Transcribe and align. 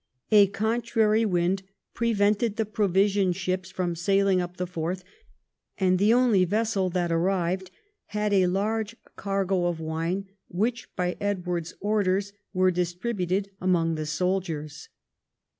A 0.31 0.47
contrary 0.47 1.25
wind 1.25 1.61
prevented 1.93 2.55
the 2.55 2.65
provision 2.65 3.33
ships 3.33 3.69
from 3.69 3.95
sailing 3.95 4.41
up 4.41 4.57
the 4.57 4.65
Forth, 4.65 5.03
and 5.77 5.99
the 5.99 6.11
only 6.11 6.43
vessel 6.43 6.89
that 6.89 7.11
arrived 7.11 7.69
had 8.07 8.33
a 8.33 8.47
large 8.47 8.95
cargo 9.15 9.67
of 9.67 9.79
wine 9.79 10.27
which, 10.47 10.87
by 10.95 11.17
Edward's 11.21 11.75
orders, 11.81 12.33
was 12.51 12.73
distributed 12.73 13.51
among 13.59 13.93
the 13.93 14.07
soldiers. 14.07 14.89